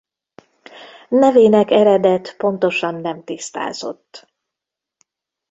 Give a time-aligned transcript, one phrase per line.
[1.09, 4.27] Nevének eredet pontosan nem tisztázott.